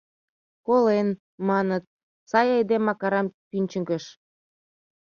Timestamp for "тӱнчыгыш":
3.49-4.05